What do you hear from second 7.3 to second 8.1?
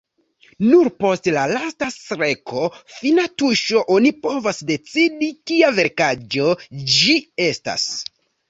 estas.